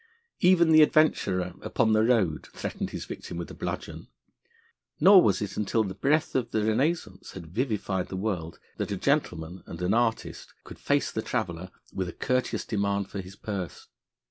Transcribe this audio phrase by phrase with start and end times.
[0.39, 4.07] Even the adventurer upon the road threatened his victim with a bludgeon,
[4.99, 8.97] nor was it until the breath of the Renaissance had vivified the world that a
[8.97, 13.89] gentleman and an artist could face the traveller with a courteous demand for his purse.